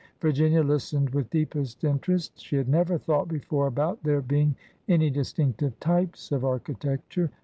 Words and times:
Virginia 0.19 0.63
listened 0.63 1.11
with 1.11 1.29
deepest 1.29 1.83
interest. 1.83 2.39
She 2.43 2.55
had 2.55 2.67
never 2.67 2.97
thought 2.97 3.27
before 3.27 3.67
about 3.67 4.01
there 4.01 4.19
being 4.23 4.55
any 4.87 5.11
distinctive 5.11 5.79
types 5.79 6.31
of 6.31 6.43
architecture. 6.43 7.29